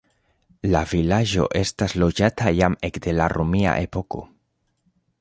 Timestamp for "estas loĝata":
1.61-2.57